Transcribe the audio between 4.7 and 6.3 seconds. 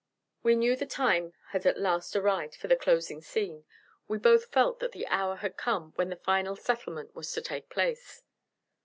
that the hour had come when the